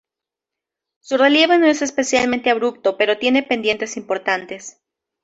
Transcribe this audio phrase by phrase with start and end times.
[1.01, 4.81] Su relieve no es especialmente abrupto pero tiene pendientes importantes.